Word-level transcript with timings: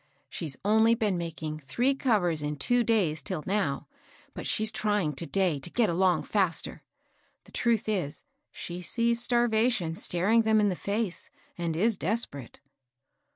She's 0.31 0.57
only 0.65 0.95
been 0.95 1.15
making 1.15 1.59
three 1.59 1.93
covers 1.93 2.41
in 2.41 2.55
two 2.55 2.83
days 2.83 3.21
till 3.21 3.43
now; 3.45 3.85
but 4.33 4.47
she's 4.47 4.71
trying 4.71 5.13
to 5.13 5.27
day 5.27 5.59
to 5.59 5.69
get 5.69 5.91
along 5.91 6.23
faster. 6.23 6.81
The 7.43 7.51
truth 7.51 7.87
is, 7.87 8.23
she 8.51 8.81
sees 8.81 9.21
starvation 9.21 9.95
staring 9.95 10.41
them 10.41 10.59
in 10.59 10.69
the 10.69 10.75
face 10.75 11.29
and 11.55 11.75
is 11.75 11.97
desperate." 11.97 12.59